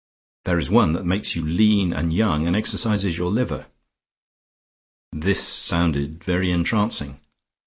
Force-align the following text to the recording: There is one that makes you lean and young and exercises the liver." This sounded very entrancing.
There 0.45 0.57
is 0.57 0.71
one 0.71 0.93
that 0.93 1.05
makes 1.05 1.35
you 1.35 1.43
lean 1.45 1.93
and 1.93 2.11
young 2.11 2.47
and 2.47 2.55
exercises 2.55 3.17
the 3.17 3.25
liver." 3.25 3.67
This 5.11 5.47
sounded 5.47 6.23
very 6.23 6.49
entrancing. 6.49 7.19